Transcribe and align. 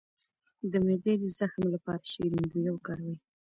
د 0.71 0.73
معدې 0.85 1.13
د 1.21 1.23
زخم 1.39 1.63
لپاره 1.73 2.09
شیرین 2.11 2.45
بویه 2.51 2.71
وکاروئ 2.73 3.15